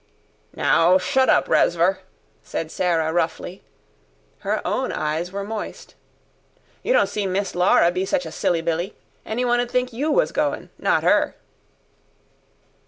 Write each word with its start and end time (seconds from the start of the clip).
"Now, 0.55 0.97
shut 0.97 1.29
up, 1.29 1.47
res'vor!" 1.47 1.99
said 2.41 2.71
Sarah 2.71 3.13
roughly: 3.13 3.61
her 4.39 4.65
own 4.65 4.91
eyes 4.91 5.31
were 5.31 5.43
moist. 5.43 5.93
"You 6.81 6.91
don't 6.91 7.05
see 7.05 7.27
Miss 7.27 7.53
Laura 7.53 7.91
be 7.91 8.03
such 8.07 8.25
a 8.25 8.31
silly 8.31 8.61
billy. 8.61 8.95
Anyone 9.27 9.59
'ud 9.59 9.69
think 9.69 9.93
you 9.93 10.09
was 10.09 10.31
goin', 10.31 10.71
not 10.79 11.03
'er." 11.03 11.35